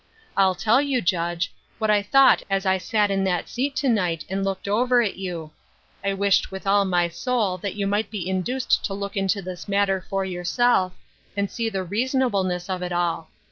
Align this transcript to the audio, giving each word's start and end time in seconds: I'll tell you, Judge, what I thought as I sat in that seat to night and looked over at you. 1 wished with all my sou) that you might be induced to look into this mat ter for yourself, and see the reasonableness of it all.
I'll 0.35 0.55
tell 0.55 0.81
you, 0.81 0.99
Judge, 0.99 1.53
what 1.77 1.91
I 1.91 2.01
thought 2.01 2.41
as 2.49 2.65
I 2.65 2.79
sat 2.79 3.11
in 3.11 3.23
that 3.25 3.47
seat 3.47 3.75
to 3.75 3.87
night 3.87 4.25
and 4.29 4.43
looked 4.43 4.67
over 4.67 5.03
at 5.03 5.17
you. 5.17 5.51
1 6.03 6.17
wished 6.17 6.49
with 6.51 6.65
all 6.65 6.85
my 6.85 7.07
sou) 7.07 7.57
that 7.61 7.75
you 7.75 7.85
might 7.85 8.09
be 8.09 8.27
induced 8.27 8.83
to 8.85 8.95
look 8.95 9.15
into 9.15 9.43
this 9.43 9.67
mat 9.67 9.89
ter 9.89 10.01
for 10.01 10.25
yourself, 10.25 10.93
and 11.37 11.51
see 11.51 11.69
the 11.69 11.83
reasonableness 11.83 12.67
of 12.67 12.81
it 12.81 12.91
all. 12.91 13.29